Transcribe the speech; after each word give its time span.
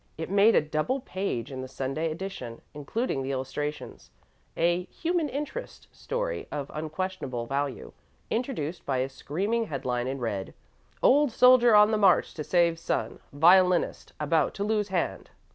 It 0.17 0.31
made 0.31 0.55
a 0.55 0.61
double 0.61 0.99
page 1.01 1.51
in 1.51 1.61
the 1.61 1.67
Sunday 1.67 2.09
edition, 2.09 2.61
including 2.73 3.21
the 3.21 3.31
illustrations 3.31 4.09
a 4.57 4.85
"human 4.85 5.29
interest" 5.29 5.87
story 5.91 6.47
of 6.51 6.71
unquestionable 6.73 7.45
value, 7.45 7.93
introduced 8.31 8.83
by 8.83 8.97
a 8.97 9.09
screaming 9.09 9.65
headline 9.67 10.07
in 10.07 10.17
red: 10.17 10.55
"Old 11.03 11.31
Soldier 11.31 11.75
on 11.75 11.91
the 11.91 11.99
March 11.99 12.33
to 12.33 12.43
Save 12.43 12.79
Son. 12.79 13.19
Violinist 13.31 14.13
about 14.19 14.55
to 14.55 14.63
Lose 14.63 14.87
Hand." 14.87 15.29